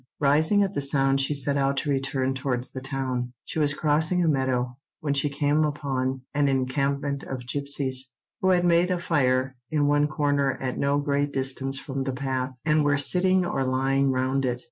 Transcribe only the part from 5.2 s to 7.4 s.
came upon an encampment